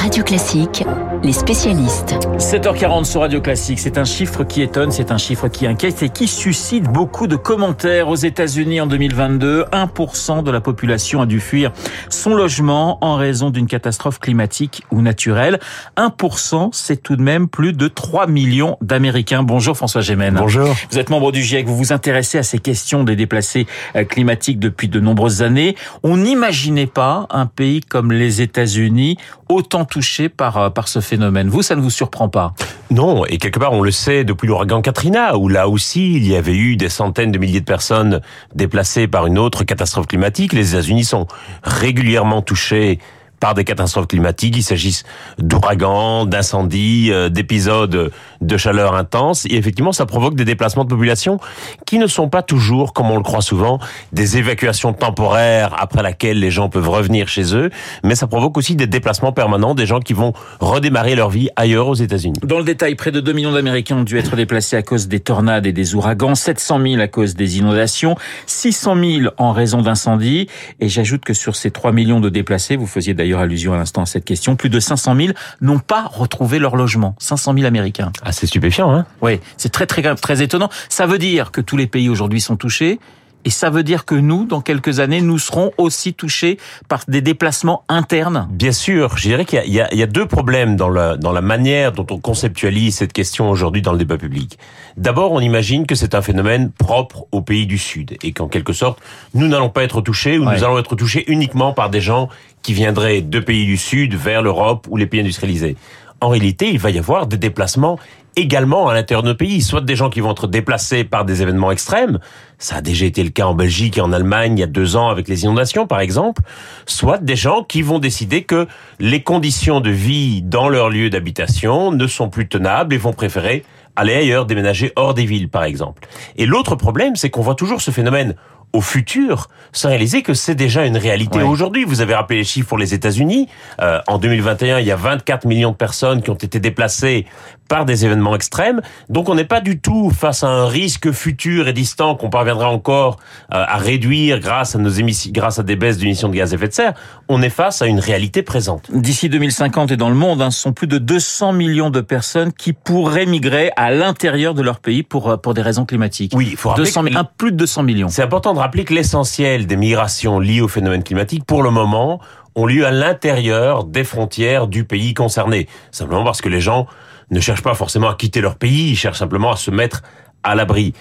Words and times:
Radio 0.00 0.24
Classique, 0.24 0.82
les 1.22 1.34
spécialistes. 1.34 2.14
7h40 2.38 3.04
sur 3.04 3.20
Radio 3.20 3.42
Classique, 3.42 3.78
c'est 3.78 3.98
un 3.98 4.06
chiffre 4.06 4.44
qui 4.44 4.62
étonne, 4.62 4.90
c'est 4.92 5.12
un 5.12 5.18
chiffre 5.18 5.48
qui 5.48 5.66
inquiète 5.66 6.02
et 6.02 6.08
qui 6.08 6.26
suscite 6.26 6.84
beaucoup 6.84 7.26
de 7.26 7.36
commentaires. 7.36 8.08
Aux 8.08 8.16
États-Unis 8.16 8.80
en 8.80 8.86
2022, 8.86 9.66
1% 9.70 10.42
de 10.42 10.50
la 10.50 10.62
population 10.62 11.20
a 11.20 11.26
dû 11.26 11.38
fuir 11.38 11.70
son 12.08 12.34
logement 12.34 12.96
en 13.04 13.16
raison 13.16 13.50
d'une 13.50 13.66
catastrophe 13.66 14.20
climatique 14.20 14.84
ou 14.90 15.02
naturelle. 15.02 15.60
1%, 15.98 16.70
c'est 16.72 17.02
tout 17.02 17.16
de 17.16 17.22
même 17.22 17.46
plus 17.46 17.74
de 17.74 17.86
3 17.86 18.26
millions 18.26 18.78
d'Américains. 18.80 19.42
Bonjour 19.42 19.76
François 19.76 20.00
Gémen. 20.00 20.34
Bonjour. 20.34 20.74
Vous 20.90 20.98
êtes 20.98 21.10
membre 21.10 21.30
du 21.30 21.42
GIEC, 21.42 21.66
vous 21.66 21.76
vous 21.76 21.92
intéressez 21.92 22.38
à 22.38 22.42
ces 22.42 22.58
questions 22.58 23.04
des 23.04 23.16
déplacés 23.16 23.66
euh, 23.96 24.04
climatiques 24.04 24.58
depuis 24.58 24.88
de 24.88 24.98
nombreuses 24.98 25.42
années. 25.42 25.76
On 26.02 26.16
n'imaginait 26.16 26.86
pas 26.86 27.26
un 27.28 27.44
pays 27.44 27.82
comme 27.82 28.12
les 28.12 28.40
États-Unis 28.40 29.18
autant 29.50 29.84
touché 29.90 30.30
par, 30.30 30.56
euh, 30.56 30.70
par 30.70 30.88
ce 30.88 31.00
phénomène. 31.00 31.48
Vous, 31.48 31.60
ça 31.60 31.76
ne 31.76 31.82
vous 31.82 31.90
surprend 31.90 32.30
pas? 32.30 32.54
Non, 32.90 33.26
et 33.26 33.36
quelque 33.36 33.58
part, 33.58 33.72
on 33.72 33.82
le 33.82 33.90
sait 33.90 34.24
depuis 34.24 34.46
l'ouragan 34.46 34.80
Katrina, 34.80 35.36
où 35.36 35.48
là 35.48 35.68
aussi, 35.68 36.14
il 36.14 36.26
y 36.26 36.34
avait 36.34 36.56
eu 36.56 36.76
des 36.76 36.88
centaines 36.88 37.32
de 37.32 37.38
milliers 37.38 37.60
de 37.60 37.66
personnes 37.66 38.20
déplacées 38.54 39.06
par 39.06 39.26
une 39.26 39.38
autre 39.38 39.64
catastrophe 39.64 40.06
climatique. 40.06 40.54
Les 40.54 40.74
États-Unis 40.74 41.04
sont 41.04 41.26
régulièrement 41.62 42.40
touchés 42.40 42.98
par 43.40 43.54
des 43.54 43.64
catastrophes 43.64 44.06
climatiques, 44.06 44.56
il 44.56 44.62
s'agisse 44.62 45.04
d'ouragans, 45.38 46.26
d'incendies, 46.26 47.08
euh, 47.10 47.28
d'épisodes 47.30 48.12
de 48.40 48.56
chaleur 48.56 48.94
intense. 48.94 49.46
Et 49.46 49.56
effectivement, 49.56 49.92
ça 49.92 50.06
provoque 50.06 50.34
des 50.34 50.44
déplacements 50.44 50.84
de 50.84 50.90
population 50.90 51.40
qui 51.86 51.98
ne 51.98 52.06
sont 52.06 52.28
pas 52.28 52.42
toujours, 52.42 52.92
comme 52.92 53.10
on 53.10 53.16
le 53.16 53.22
croit 53.22 53.42
souvent, 53.42 53.78
des 54.12 54.36
évacuations 54.36 54.92
temporaires 54.92 55.74
après 55.78 56.02
laquelle 56.02 56.38
les 56.38 56.50
gens 56.50 56.68
peuvent 56.68 56.88
revenir 56.88 57.28
chez 57.28 57.54
eux, 57.56 57.70
mais 58.04 58.14
ça 58.14 58.26
provoque 58.26 58.56
aussi 58.58 58.76
des 58.76 58.86
déplacements 58.86 59.32
permanents, 59.32 59.74
des 59.74 59.86
gens 59.86 60.00
qui 60.00 60.12
vont 60.12 60.32
redémarrer 60.60 61.14
leur 61.14 61.30
vie 61.30 61.48
ailleurs 61.56 61.88
aux 61.88 61.94
États-Unis. 61.94 62.38
Dans 62.42 62.58
le 62.58 62.64
détail, 62.64 62.94
près 62.94 63.10
de 63.10 63.20
2 63.20 63.32
millions 63.32 63.52
d'Américains 63.52 63.96
ont 63.96 64.02
dû 64.02 64.18
être 64.18 64.36
déplacés 64.36 64.76
à 64.76 64.82
cause 64.82 65.08
des 65.08 65.20
tornades 65.20 65.66
et 65.66 65.72
des 65.72 65.94
ouragans, 65.94 66.34
700 66.34 66.80
000 66.82 67.00
à 67.00 67.08
cause 67.08 67.34
des 67.34 67.58
inondations, 67.58 68.16
600 68.46 68.96
000 68.96 69.32
en 69.38 69.52
raison 69.52 69.80
d'incendies. 69.80 70.48
Et 70.80 70.88
j'ajoute 70.88 71.24
que 71.24 71.34
sur 71.34 71.56
ces 71.56 71.70
3 71.70 71.92
millions 71.92 72.20
de 72.20 72.28
déplacés, 72.28 72.76
vous 72.76 72.86
faisiez 72.86 73.14
d'ailleurs 73.14 73.29
allusion 73.38 73.72
à 73.72 73.76
l'instant 73.76 74.02
à 74.02 74.06
cette 74.06 74.24
question, 74.24 74.56
plus 74.56 74.70
de 74.70 74.80
500 74.80 75.14
000 75.16 75.28
n'ont 75.60 75.78
pas 75.78 76.04
retrouvé 76.06 76.58
leur 76.58 76.76
logement. 76.76 77.14
500 77.18 77.54
000 77.54 77.66
Américains. 77.66 78.12
Ah, 78.22 78.32
c'est 78.32 78.46
stupéfiant, 78.46 78.92
hein 78.92 79.06
Oui, 79.22 79.40
c'est 79.56 79.70
très 79.70 79.86
très 79.86 80.14
très 80.16 80.42
étonnant. 80.42 80.70
Ça 80.88 81.06
veut 81.06 81.18
dire 81.18 81.52
que 81.52 81.60
tous 81.60 81.76
les 81.76 81.86
pays 81.86 82.08
aujourd'hui 82.08 82.40
sont 82.40 82.56
touchés. 82.56 82.98
Et 83.44 83.50
ça 83.50 83.70
veut 83.70 83.82
dire 83.82 84.04
que 84.04 84.14
nous, 84.14 84.44
dans 84.44 84.60
quelques 84.60 85.00
années, 85.00 85.22
nous 85.22 85.38
serons 85.38 85.72
aussi 85.78 86.12
touchés 86.12 86.58
par 86.88 87.00
des 87.08 87.22
déplacements 87.22 87.84
internes 87.88 88.46
Bien 88.50 88.72
sûr, 88.72 89.16
je 89.16 89.22
dirais 89.22 89.44
qu'il 89.46 89.62
y, 89.64 89.78
y, 89.78 89.96
y 89.96 90.02
a, 90.02 90.06
deux 90.06 90.26
problèmes 90.26 90.76
dans 90.76 90.90
la, 90.90 91.16
dans 91.16 91.32
la 91.32 91.40
manière 91.40 91.92
dont 91.92 92.06
on 92.10 92.18
conceptualise 92.18 92.96
cette 92.96 93.12
question 93.12 93.48
aujourd'hui 93.48 93.80
dans 93.80 93.92
le 93.92 93.98
débat 93.98 94.18
public. 94.18 94.58
D'abord, 94.96 95.32
on 95.32 95.40
imagine 95.40 95.86
que 95.86 95.94
c'est 95.94 96.14
un 96.14 96.20
phénomène 96.20 96.70
propre 96.70 97.24
aux 97.32 97.40
pays 97.40 97.66
du 97.66 97.78
Sud 97.78 98.18
et 98.22 98.32
qu'en 98.32 98.48
quelque 98.48 98.74
sorte, 98.74 99.00
nous 99.32 99.48
n'allons 99.48 99.70
pas 99.70 99.84
être 99.84 100.02
touchés 100.02 100.38
ou 100.38 100.44
ouais. 100.44 100.56
nous 100.56 100.64
allons 100.64 100.78
être 100.78 100.94
touchés 100.94 101.24
uniquement 101.30 101.72
par 101.72 101.88
des 101.88 102.00
gens 102.02 102.28
qui 102.62 102.72
viendraient 102.72 103.20
de 103.20 103.40
pays 103.40 103.66
du 103.66 103.76
Sud 103.76 104.14
vers 104.14 104.42
l'Europe 104.42 104.86
ou 104.90 104.96
les 104.96 105.06
pays 105.06 105.20
industrialisés. 105.20 105.76
En 106.20 106.28
réalité, 106.28 106.70
il 106.70 106.78
va 106.78 106.90
y 106.90 106.98
avoir 106.98 107.26
des 107.26 107.38
déplacements 107.38 107.98
également 108.36 108.88
à 108.88 108.94
l'intérieur 108.94 109.22
de 109.22 109.28
nos 109.28 109.34
pays, 109.34 109.60
soit 109.62 109.80
des 109.80 109.96
gens 109.96 110.10
qui 110.10 110.20
vont 110.20 110.32
être 110.32 110.46
déplacés 110.46 111.04
par 111.04 111.24
des 111.24 111.42
événements 111.42 111.72
extrêmes, 111.72 112.18
ça 112.58 112.76
a 112.76 112.80
déjà 112.80 113.06
été 113.06 113.24
le 113.24 113.30
cas 113.30 113.46
en 113.46 113.54
Belgique 113.54 113.98
et 113.98 114.00
en 114.00 114.12
Allemagne 114.12 114.56
il 114.56 114.60
y 114.60 114.62
a 114.62 114.68
deux 114.68 114.96
ans 114.96 115.08
avec 115.08 115.28
les 115.28 115.44
inondations 115.44 115.86
par 115.86 116.00
exemple, 116.00 116.42
soit 116.86 117.18
des 117.18 117.36
gens 117.36 117.64
qui 117.64 117.82
vont 117.82 117.98
décider 117.98 118.42
que 118.42 118.66
les 118.98 119.22
conditions 119.22 119.80
de 119.80 119.90
vie 119.90 120.42
dans 120.42 120.68
leur 120.68 120.90
lieu 120.90 121.10
d'habitation 121.10 121.90
ne 121.90 122.06
sont 122.06 122.28
plus 122.28 122.48
tenables 122.48 122.94
et 122.94 122.98
vont 122.98 123.12
préférer 123.12 123.64
aller 123.96 124.14
ailleurs, 124.14 124.46
déménager 124.46 124.92
hors 124.96 125.14
des 125.14 125.26
villes 125.26 125.48
par 125.48 125.64
exemple. 125.64 126.06
Et 126.36 126.46
l'autre 126.46 126.76
problème, 126.76 127.16
c'est 127.16 127.30
qu'on 127.30 127.42
voit 127.42 127.56
toujours 127.56 127.80
ce 127.80 127.90
phénomène 127.90 128.34
au 128.72 128.80
futur, 128.80 129.48
sans 129.72 129.88
réaliser 129.88 130.22
que 130.22 130.34
c'est 130.34 130.54
déjà 130.54 130.86
une 130.86 130.96
réalité 130.96 131.38
ouais. 131.38 131.44
aujourd'hui. 131.44 131.84
Vous 131.84 132.00
avez 132.00 132.14
rappelé 132.14 132.38
les 132.38 132.44
chiffres 132.44 132.68
pour 132.68 132.78
les 132.78 132.94
États-Unis. 132.94 133.48
Euh, 133.80 134.00
en 134.06 134.18
2021, 134.18 134.78
il 134.78 134.86
y 134.86 134.92
a 134.92 134.96
24 134.96 135.46
millions 135.46 135.72
de 135.72 135.76
personnes 135.76 136.22
qui 136.22 136.30
ont 136.30 136.34
été 136.34 136.60
déplacées 136.60 137.26
par 137.70 137.84
des 137.84 138.04
événements 138.04 138.34
extrêmes. 138.34 138.82
Donc 139.08 139.28
on 139.28 139.36
n'est 139.36 139.44
pas 139.44 139.60
du 139.60 139.78
tout 139.80 140.10
face 140.10 140.42
à 140.42 140.48
un 140.48 140.66
risque 140.66 141.12
futur 141.12 141.68
et 141.68 141.72
distant 141.72 142.16
qu'on 142.16 142.28
parviendra 142.28 142.68
encore 142.68 143.16
euh, 143.54 143.64
à 143.66 143.76
réduire 143.76 144.40
grâce 144.40 144.74
à 144.74 144.78
nos 144.78 144.90
émissions, 144.90 145.30
grâce 145.32 145.60
à 145.60 145.62
des 145.62 145.76
baisses 145.76 145.96
d'émissions 145.96 146.28
de 146.28 146.34
gaz 146.34 146.52
à 146.52 146.56
effet 146.56 146.66
de 146.66 146.72
serre. 146.72 146.94
On 147.28 147.42
est 147.42 147.50
face 147.50 147.80
à 147.80 147.86
une 147.86 148.00
réalité 148.00 148.42
présente. 148.42 148.90
D'ici 148.92 149.28
2050 149.28 149.92
et 149.92 149.96
dans 149.96 150.08
le 150.08 150.16
monde, 150.16 150.42
hein, 150.42 150.50
ce 150.50 150.60
sont 150.60 150.72
plus 150.72 150.88
de 150.88 150.98
200 150.98 151.52
millions 151.52 151.90
de 151.90 152.00
personnes 152.00 152.52
qui 152.52 152.72
pourraient 152.72 153.26
migrer 153.26 153.70
à 153.76 153.92
l'intérieur 153.92 154.54
de 154.54 154.62
leur 154.62 154.80
pays 154.80 155.04
pour 155.04 155.30
euh, 155.30 155.36
pour 155.36 155.54
des 155.54 155.62
raisons 155.62 155.84
climatiques. 155.84 156.32
Oui, 156.34 156.48
il 156.50 156.56
faut 156.56 156.74
200 156.74 157.04
000, 157.04 157.24
plus 157.38 157.52
de 157.52 157.56
200 157.56 157.84
millions. 157.84 158.08
C'est 158.08 158.22
important 158.22 158.52
de 158.52 158.58
rappeler 158.60 158.84
que 158.84 158.92
l'essentiel 158.92 159.66
des 159.66 159.76
migrations 159.76 160.38
liées 160.38 160.60
au 160.60 160.68
phénomène 160.68 161.02
climatique, 161.02 161.44
pour 161.46 161.62
le 161.62 161.70
moment, 161.70 162.20
ont 162.54 162.66
lieu 162.66 162.84
à 162.84 162.90
l'intérieur 162.90 163.84
des 163.84 164.04
frontières 164.04 164.66
du 164.66 164.84
pays 164.84 165.14
concerné. 165.14 165.66
Simplement 165.92 166.24
parce 166.24 166.42
que 166.42 166.48
les 166.50 166.60
gens 166.60 166.86
ne 167.30 167.40
cherchent 167.40 167.62
pas 167.62 167.74
forcément 167.74 168.10
à 168.10 168.16
quitter 168.16 168.42
leur 168.42 168.56
pays, 168.56 168.90
ils 168.90 168.96
cherchent 168.96 169.18
simplement 169.18 169.50
à 169.50 169.56
se 169.56 169.70
mettre 169.70 170.02
à 170.42 170.54
l'abri. 170.54 170.92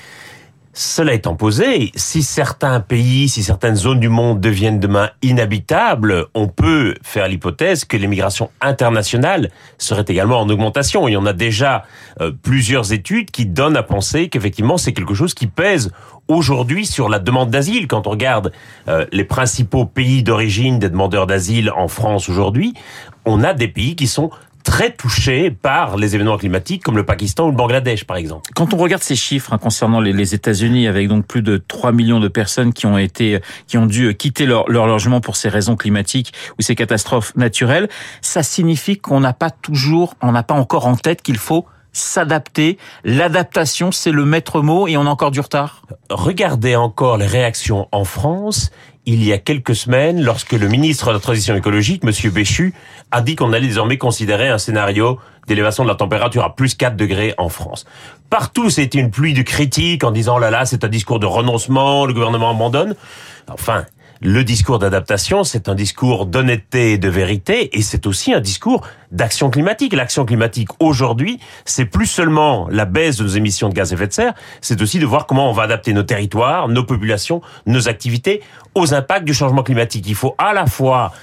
Cela 0.72 1.14
étant 1.14 1.36
posé, 1.36 1.92
si 1.96 2.22
certains 2.22 2.80
pays, 2.80 3.28
si 3.28 3.42
certaines 3.42 3.76
zones 3.76 4.00
du 4.00 4.08
monde 4.08 4.40
deviennent 4.40 4.80
demain 4.80 5.10
inhabitables, 5.24 6.28
on 6.36 6.48
peut 6.48 6.94
faire 7.02 7.28
l'hypothèse 7.28 7.86
que 7.86 7.98
l'immigration 7.98 8.52
internationale 8.62 9.50
serait 9.80 10.06
également 10.08 10.40
en 10.40 10.48
augmentation. 10.48 11.08
Il 11.08 11.14
y 11.14 11.18
en 11.18 11.26
a 11.26 11.34
déjà 11.34 11.86
euh, 12.22 12.32
plusieurs 12.32 12.94
études 12.94 13.32
qui 13.32 13.48
donnent 13.48 13.78
à 13.78 13.84
penser 13.84 14.30
qu'effectivement 14.30 14.78
c'est 14.78 14.94
quelque 14.94 15.16
chose 15.16 15.34
qui 15.34 15.48
pèse 15.48 15.92
aujourd'hui 16.28 16.86
sur 16.86 17.10
la 17.10 17.18
demande 17.18 17.50
d'asile. 17.50 17.88
Quand 17.88 18.06
on 18.06 18.12
regarde 18.12 18.52
euh, 18.88 19.08
les 19.12 19.24
principaux 19.24 19.86
pays 19.86 20.22
d'origine 20.22 20.78
des 20.78 20.90
demandeurs 20.90 21.26
d'asile 21.26 21.72
en 21.76 21.88
France 21.88 22.30
aujourd'hui, 22.30 22.76
on 23.26 23.44
a 23.44 23.56
des 23.56 23.68
pays 23.68 23.96
qui 23.96 24.06
sont 24.08 24.30
très 24.64 24.92
touchés 24.92 25.52
par 25.52 25.98
les 25.98 26.16
événements 26.16 26.38
climatiques 26.38 26.84
comme 26.84 26.98
le 26.98 27.06
Pakistan 27.06 27.46
ou 27.46 27.52
le 27.52 27.56
Bangladesh 27.56 28.06
par 28.06 28.18
exemple. 28.18 28.50
Quand 28.56 28.74
on 28.74 28.78
regarde 28.78 29.04
ces 29.04 29.16
chiffres 29.16 29.54
hein, 29.54 29.58
concernant 29.58 30.00
les, 30.00 30.14
les 30.14 30.36
États-Unis 30.36 30.88
avec 30.88 31.08
donc 31.08 31.26
plus 31.26 31.42
de 31.42 31.58
3 31.58 31.92
millions 31.92 32.20
de 32.20 32.28
personnes 32.28 32.74
qui 32.74 32.86
ont 32.86 32.98
été 32.98 33.40
qui 33.68 33.78
ont 33.78 33.86
dû 33.86 34.16
quitter 34.16 34.46
leur, 34.46 34.70
leur 34.70 34.88
logement 34.88 35.22
pour 35.22 35.36
ces 35.36 35.50
raisons 35.50 35.76
climatiques 35.76 36.34
ou 36.58 36.62
ces 36.62 36.76
catastrophes 36.76 37.36
naturelles, 37.36 37.90
ça 38.22 38.44
signifie 38.44 38.98
qu'on 38.98 39.20
n'a 39.20 39.34
pas 39.34 39.50
toujours 39.50 40.16
on 40.22 40.32
n'a 40.32 40.44
pas 40.44 40.56
encore 40.56 40.88
en 40.88 40.96
tête 40.96 41.22
qu'il 41.22 41.38
faut 41.38 41.66
s'adapter. 41.92 42.78
L'adaptation, 43.04 43.92
c'est 43.92 44.12
le 44.12 44.26
maître 44.26 44.62
mot 44.62 44.88
et 44.88 44.98
on 44.98 45.06
a 45.06 45.10
encore 45.10 45.32
du 45.32 45.40
retard. 45.40 45.84
Regardez 46.10 46.76
encore 46.76 47.18
les 47.18 47.26
réactions 47.26 47.88
en 47.92 48.06
France 48.06 48.72
il 49.10 49.24
y 49.24 49.34
a 49.34 49.40
quelques 49.40 49.76
semaines 49.76 50.22
lorsque 50.22 50.52
le 50.52 50.68
ministre 50.68 51.08
de 51.08 51.14
la 51.14 51.20
Transition 51.20 51.56
écologique, 51.56 52.04
Monsieur 52.04 52.30
Béchu, 52.30 52.76
a 53.10 53.22
dit 53.22 53.36
qu'on 53.36 53.54
allait 53.54 53.66
désormais 53.66 53.98
considérer 53.98 54.50
un 54.50 54.60
scénario 54.60 55.18
d'élévation 55.48 55.84
de 55.84 55.90
la 55.90 55.96
température 55.96 56.44
à 56.44 56.56
plus 56.56 56.76
4 56.76 56.96
degrés 56.96 57.34
en 57.40 57.50
France. 57.50 57.86
Partout, 58.30 58.70
c'était 58.70 59.00
une 59.00 59.10
pluie 59.10 59.34
de 59.34 59.42
critiques 59.42 60.04
en 60.04 60.12
disant, 60.12 60.36
oh 60.38 60.40
là 60.40 60.52
là, 60.52 60.66
c'est 60.66 60.84
un 60.84 60.90
discours 60.90 61.20
de 61.20 61.26
renoncement, 61.26 62.06
le 62.06 62.14
gouvernement 62.14 62.52
abandonne. 62.52 62.94
Enfin, 63.52 63.86
le 64.22 64.44
discours 64.44 64.80
d'adaptation, 64.80 65.46
c'est 65.46 65.70
un 65.70 65.76
discours 65.76 66.26
d'honnêteté 66.26 66.94
et 66.94 66.98
de 66.98 67.08
vérité, 67.08 67.78
et 67.78 67.82
c'est 67.82 68.06
aussi 68.06 68.34
un 68.34 68.42
discours 68.42 68.86
d'action 69.12 69.50
climatique. 69.50 69.94
L'action 69.94 70.26
climatique 70.26 70.70
aujourd'hui, 70.82 71.40
c'est 71.64 71.86
plus 71.86 72.06
seulement 72.06 72.68
la 72.70 72.84
baisse 72.84 73.16
de 73.18 73.24
nos 73.24 73.30
émissions 73.30 73.70
de 73.70 73.74
gaz 73.74 73.92
à 73.92 73.96
effet 73.96 74.08
de 74.08 74.14
serre, 74.14 74.34
c'est 74.60 74.82
aussi 74.82 75.00
de 75.00 75.06
voir 75.06 75.26
comment 75.26 75.50
on 75.50 75.54
va 75.54 75.64
adapter 75.64 75.94
nos 75.94 76.04
territoires, 76.04 76.68
nos 76.68 76.84
populations, 76.84 77.42
nos 77.66 77.88
activités 77.88 78.42
aux 78.76 78.94
impacts 78.94 79.26
du 79.26 79.34
changement 79.34 79.64
climatique. 79.64 80.06
Il 80.08 80.16
faut 80.16 80.36
à 80.38 80.54
la 80.54 80.66
fois 80.66 81.14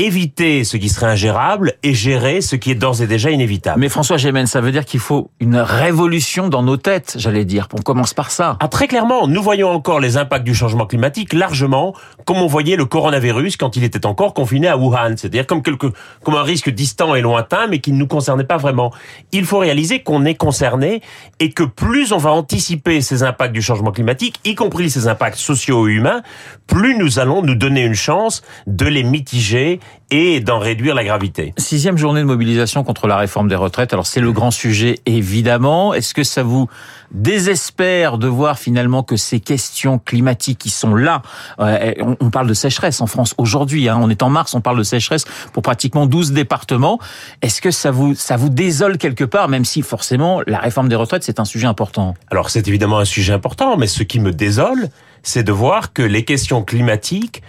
éviter 0.00 0.64
ce 0.64 0.78
qui 0.78 0.88
serait 0.88 1.08
ingérable 1.08 1.74
et 1.82 1.92
gérer 1.92 2.40
ce 2.40 2.56
qui 2.56 2.70
est 2.70 2.74
d'ores 2.74 3.02
et 3.02 3.06
déjà 3.06 3.30
inévitable. 3.30 3.78
Mais 3.78 3.90
François 3.90 4.16
Gémen, 4.16 4.46
ça 4.46 4.62
veut 4.62 4.72
dire 4.72 4.86
qu'il 4.86 4.98
faut 4.98 5.30
une 5.40 5.56
révolution 5.56 6.48
dans 6.48 6.62
nos 6.62 6.78
têtes, 6.78 7.16
j'allais 7.18 7.44
dire. 7.44 7.68
On 7.78 7.82
commence 7.82 8.14
par 8.14 8.30
ça. 8.30 8.56
Ah, 8.60 8.68
très 8.68 8.88
clairement, 8.88 9.28
nous 9.28 9.42
voyons 9.42 9.68
encore 9.68 10.00
les 10.00 10.16
impacts 10.16 10.44
du 10.44 10.54
changement 10.54 10.86
climatique 10.86 11.34
largement 11.34 11.94
comme 12.24 12.38
on 12.38 12.46
voyait 12.46 12.76
le 12.76 12.86
coronavirus 12.86 13.58
quand 13.58 13.76
il 13.76 13.84
était 13.84 14.06
encore 14.06 14.32
confiné 14.32 14.68
à 14.68 14.78
Wuhan. 14.78 15.16
C'est-à-dire 15.16 15.46
comme 15.46 15.62
quelque, 15.62 15.88
comme 16.24 16.34
un 16.34 16.42
risque 16.42 16.70
distant 16.70 17.14
et 17.14 17.20
lointain, 17.20 17.66
mais 17.66 17.80
qui 17.80 17.92
ne 17.92 17.98
nous 17.98 18.06
concernait 18.06 18.44
pas 18.44 18.56
vraiment. 18.56 18.92
Il 19.32 19.44
faut 19.44 19.58
réaliser 19.58 20.02
qu'on 20.02 20.24
est 20.24 20.34
concerné 20.34 21.02
et 21.40 21.50
que 21.50 21.64
plus 21.64 22.12
on 22.12 22.18
va 22.18 22.30
anticiper 22.30 23.02
ces 23.02 23.22
impacts 23.22 23.52
du 23.52 23.60
changement 23.60 23.92
climatique, 23.92 24.40
y 24.44 24.54
compris 24.54 24.88
ces 24.88 25.08
impacts 25.08 25.36
sociaux 25.36 25.88
et 25.88 25.92
humains, 25.92 26.22
plus 26.66 26.96
nous 26.96 27.18
allons 27.18 27.42
nous 27.42 27.54
donner 27.54 27.82
une 27.82 27.94
chance 27.94 28.42
de 28.66 28.86
les 28.86 29.02
mitiger 29.02 29.80
et 30.10 30.40
d'en 30.40 30.58
réduire 30.58 30.94
la 30.94 31.04
gravité. 31.04 31.54
Sixième 31.56 31.96
journée 31.96 32.20
de 32.20 32.26
mobilisation 32.26 32.82
contre 32.82 33.06
la 33.06 33.16
réforme 33.16 33.48
des 33.48 33.54
retraites. 33.54 33.92
Alors 33.92 34.06
c'est 34.06 34.20
le 34.20 34.32
grand 34.32 34.50
sujet 34.50 34.98
évidemment. 35.06 35.94
Est-ce 35.94 36.14
que 36.14 36.24
ça 36.24 36.42
vous 36.42 36.68
désespère 37.12 38.18
de 38.18 38.26
voir 38.26 38.58
finalement 38.58 39.02
que 39.02 39.16
ces 39.16 39.40
questions 39.40 39.98
climatiques 39.98 40.58
qui 40.58 40.70
sont 40.70 40.94
là, 40.94 41.22
euh, 41.60 41.92
on 42.20 42.30
parle 42.30 42.48
de 42.48 42.54
sécheresse 42.54 43.00
en 43.00 43.06
France 43.06 43.34
aujourd'hui, 43.38 43.88
hein, 43.88 43.98
on 44.00 44.10
est 44.10 44.22
en 44.22 44.30
mars, 44.30 44.54
on 44.54 44.60
parle 44.60 44.78
de 44.78 44.82
sécheresse 44.82 45.24
pour 45.52 45.62
pratiquement 45.62 46.06
12 46.06 46.32
départements. 46.32 46.98
Est-ce 47.42 47.60
que 47.60 47.70
ça 47.70 47.90
vous 47.90 48.14
ça 48.14 48.36
vous 48.36 48.48
désole 48.48 48.98
quelque 48.98 49.24
part, 49.24 49.48
même 49.48 49.64
si 49.64 49.82
forcément 49.82 50.40
la 50.46 50.58
réforme 50.58 50.88
des 50.88 50.96
retraites 50.96 51.22
c'est 51.22 51.40
un 51.40 51.44
sujet 51.44 51.66
important? 51.66 52.14
Alors 52.30 52.50
c'est 52.50 52.66
évidemment 52.66 52.98
un 52.98 53.04
sujet 53.04 53.32
important, 53.32 53.76
mais 53.76 53.86
ce 53.86 54.02
qui 54.02 54.20
me 54.20 54.32
désole, 54.32 54.88
c'est 55.22 55.42
de 55.42 55.52
voir 55.52 55.92
que 55.92 56.02
les 56.02 56.24
questions 56.24 56.62
climatiques 56.62 57.42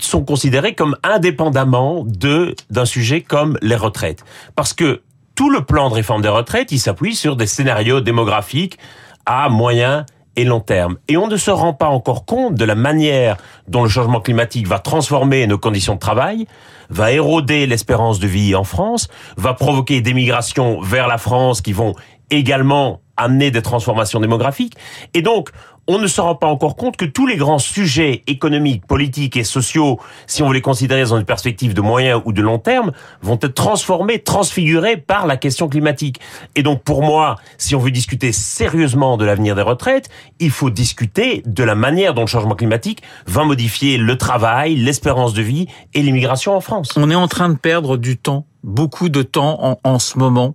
sont 0.00 0.24
considérés 0.24 0.74
comme 0.74 0.96
indépendamment 1.02 2.04
de 2.06 2.54
d'un 2.70 2.84
sujet 2.84 3.20
comme 3.20 3.58
les 3.62 3.76
retraites. 3.76 4.24
Parce 4.56 4.72
que 4.72 5.02
tout 5.34 5.50
le 5.50 5.62
plan 5.62 5.88
de 5.88 5.94
réforme 5.94 6.22
des 6.22 6.28
retraites, 6.28 6.70
il 6.72 6.78
s'appuie 6.78 7.16
sur 7.16 7.36
des 7.36 7.46
scénarios 7.46 8.00
démographiques 8.00 8.78
à 9.26 9.48
moyen 9.48 10.06
et 10.36 10.44
long 10.44 10.60
terme. 10.60 10.96
Et 11.08 11.16
on 11.16 11.28
ne 11.28 11.36
se 11.36 11.50
rend 11.50 11.74
pas 11.74 11.88
encore 11.88 12.24
compte 12.24 12.54
de 12.54 12.64
la 12.64 12.74
manière 12.74 13.36
dont 13.68 13.82
le 13.82 13.88
changement 13.88 14.20
climatique 14.20 14.66
va 14.66 14.78
transformer 14.78 15.46
nos 15.46 15.58
conditions 15.58 15.94
de 15.94 16.00
travail, 16.00 16.46
va 16.90 17.12
éroder 17.12 17.66
l'espérance 17.66 18.18
de 18.18 18.26
vie 18.26 18.54
en 18.54 18.64
France, 18.64 19.08
va 19.36 19.54
provoquer 19.54 20.00
des 20.00 20.14
migrations 20.14 20.80
vers 20.80 21.08
la 21.08 21.18
France 21.18 21.60
qui 21.60 21.72
vont 21.72 21.94
également 22.30 23.00
amener 23.16 23.50
des 23.50 23.62
transformations 23.62 24.20
démographiques. 24.20 24.74
Et 25.14 25.22
donc, 25.22 25.50
on 25.86 25.98
ne 25.98 26.06
se 26.06 26.20
rend 26.20 26.34
pas 26.34 26.46
encore 26.46 26.76
compte 26.76 26.96
que 26.96 27.04
tous 27.04 27.26
les 27.26 27.36
grands 27.36 27.58
sujets 27.58 28.22
économiques, 28.26 28.86
politiques 28.86 29.36
et 29.36 29.44
sociaux, 29.44 30.00
si 30.26 30.42
on 30.42 30.48
veut 30.48 30.54
les 30.54 30.62
considérer 30.62 31.04
dans 31.04 31.18
une 31.18 31.26
perspective 31.26 31.74
de 31.74 31.80
moyen 31.80 32.22
ou 32.24 32.32
de 32.32 32.40
long 32.40 32.58
terme, 32.58 32.92
vont 33.20 33.38
être 33.42 33.54
transformés, 33.54 34.18
transfigurés 34.18 34.96
par 34.96 35.26
la 35.26 35.36
question 35.36 35.68
climatique. 35.68 36.20
Et 36.54 36.62
donc 36.62 36.82
pour 36.82 37.02
moi, 37.02 37.36
si 37.58 37.74
on 37.74 37.80
veut 37.80 37.90
discuter 37.90 38.32
sérieusement 38.32 39.16
de 39.16 39.24
l'avenir 39.24 39.54
des 39.54 39.62
retraites, 39.62 40.08
il 40.40 40.50
faut 40.50 40.70
discuter 40.70 41.42
de 41.44 41.64
la 41.64 41.74
manière 41.74 42.14
dont 42.14 42.22
le 42.22 42.28
changement 42.28 42.54
climatique 42.54 43.02
va 43.26 43.44
modifier 43.44 43.98
le 43.98 44.16
travail, 44.16 44.76
l'espérance 44.76 45.34
de 45.34 45.42
vie 45.42 45.66
et 45.92 46.02
l'immigration 46.02 46.56
en 46.56 46.60
France. 46.60 46.92
On 46.96 47.10
est 47.10 47.14
en 47.14 47.28
train 47.28 47.50
de 47.50 47.58
perdre 47.58 47.98
du 47.98 48.16
temps, 48.16 48.46
beaucoup 48.62 49.10
de 49.10 49.22
temps 49.22 49.62
en, 49.62 49.78
en 49.84 49.98
ce 49.98 50.18
moment 50.18 50.54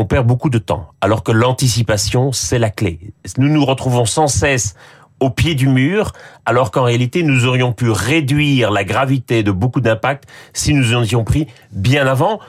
on 0.00 0.06
perd 0.06 0.26
beaucoup 0.26 0.48
de 0.48 0.56
temps, 0.56 0.92
alors 1.02 1.22
que 1.22 1.30
l'anticipation, 1.30 2.32
c'est 2.32 2.58
la 2.58 2.70
clé. 2.70 3.12
Nous 3.36 3.48
nous 3.48 3.66
retrouvons 3.66 4.06
sans 4.06 4.28
cesse 4.28 4.74
au 5.20 5.28
pied 5.28 5.54
du 5.54 5.68
mur, 5.68 6.12
alors 6.46 6.70
qu'en 6.70 6.84
réalité, 6.84 7.22
nous 7.22 7.44
aurions 7.44 7.74
pu 7.74 7.90
réduire 7.90 8.70
la 8.70 8.82
gravité 8.82 9.42
de 9.42 9.52
beaucoup 9.52 9.82
d'impacts 9.82 10.24
si 10.54 10.72
nous 10.72 10.94
en 10.94 11.02
avions 11.02 11.22
pris 11.22 11.48
bien 11.72 12.06
avant. 12.06 12.40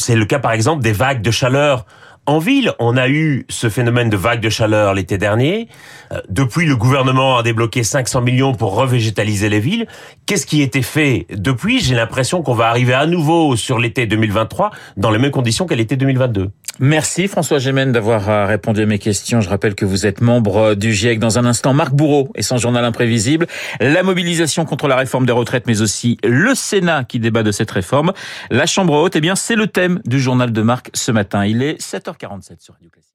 C'est 0.00 0.16
le 0.16 0.24
cas, 0.24 0.40
par 0.40 0.50
exemple, 0.50 0.82
des 0.82 0.90
vagues 0.90 1.22
de 1.22 1.30
chaleur 1.30 1.86
en 2.28 2.40
ville, 2.40 2.72
on 2.80 2.96
a 2.96 3.08
eu 3.08 3.46
ce 3.48 3.68
phénomène 3.68 4.10
de 4.10 4.16
vague 4.16 4.40
de 4.40 4.48
chaleur 4.48 4.94
l'été 4.94 5.16
dernier. 5.16 5.68
Euh, 6.12 6.20
depuis, 6.28 6.66
le 6.66 6.74
gouvernement 6.74 7.38
a 7.38 7.44
débloqué 7.44 7.84
500 7.84 8.20
millions 8.20 8.52
pour 8.52 8.74
revégétaliser 8.74 9.48
les 9.48 9.60
villes. 9.60 9.86
Qu'est-ce 10.26 10.44
qui 10.44 10.60
été 10.60 10.82
fait 10.82 11.26
depuis? 11.30 11.78
J'ai 11.78 11.94
l'impression 11.94 12.42
qu'on 12.42 12.54
va 12.54 12.66
arriver 12.66 12.94
à 12.94 13.06
nouveau 13.06 13.54
sur 13.54 13.78
l'été 13.78 14.06
2023 14.06 14.72
dans 14.96 15.12
les 15.12 15.18
mêmes 15.18 15.30
conditions 15.30 15.66
qu'à 15.66 15.76
l'été 15.76 15.96
2022. 15.96 16.50
Merci 16.78 17.26
François 17.26 17.58
Gémen 17.58 17.90
d'avoir 17.90 18.28
euh, 18.28 18.44
répondu 18.44 18.82
à 18.82 18.86
mes 18.86 18.98
questions. 18.98 19.40
Je 19.40 19.48
rappelle 19.48 19.74
que 19.74 19.86
vous 19.86 20.04
êtes 20.04 20.20
membre 20.20 20.56
euh, 20.58 20.74
du 20.74 20.92
GIEC. 20.92 21.18
Dans 21.18 21.38
un 21.38 21.46
instant, 21.46 21.72
Marc 21.72 21.94
Bourreau 21.94 22.30
et 22.34 22.42
son 22.42 22.58
journal 22.58 22.84
imprévisible. 22.84 23.46
La 23.80 24.02
mobilisation 24.02 24.66
contre 24.66 24.86
la 24.86 24.96
réforme 24.96 25.24
des 25.24 25.32
retraites, 25.32 25.66
mais 25.66 25.80
aussi 25.80 26.18
le 26.22 26.54
Sénat 26.54 27.04
qui 27.04 27.18
débat 27.18 27.42
de 27.42 27.50
cette 27.50 27.70
réforme. 27.70 28.12
La 28.50 28.66
Chambre 28.66 28.92
haute, 28.92 29.16
eh 29.16 29.22
bien, 29.22 29.36
c'est 29.36 29.56
le 29.56 29.68
thème 29.68 30.02
du 30.04 30.20
journal 30.20 30.52
de 30.52 30.62
Marc 30.62 30.90
ce 30.92 31.12
matin. 31.12 31.46
Il 31.46 31.62
est 31.62 31.80
7h47 31.80 32.60
sur 32.60 32.74
Radio 32.74 32.90
Classique. 32.90 33.12